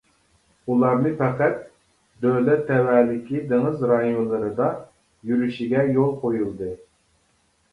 [0.69, 1.59] ئۇلارنى پەقەت
[2.25, 4.71] دۆلەت تەۋەلىكى دېڭىز رايونلىرىدا
[5.33, 6.73] يۈرۈشىگە يول قويۇلدى.